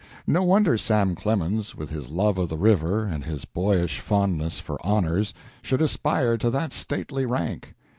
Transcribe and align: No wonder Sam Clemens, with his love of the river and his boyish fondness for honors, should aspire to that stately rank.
No 0.25 0.41
wonder 0.41 0.79
Sam 0.79 1.13
Clemens, 1.13 1.75
with 1.75 1.91
his 1.91 2.09
love 2.09 2.39
of 2.39 2.49
the 2.49 2.57
river 2.57 3.05
and 3.05 3.23
his 3.23 3.45
boyish 3.45 3.99
fondness 3.99 4.57
for 4.57 4.83
honors, 4.83 5.31
should 5.61 5.79
aspire 5.83 6.39
to 6.39 6.49
that 6.49 6.73
stately 6.73 7.23
rank. 7.27 7.75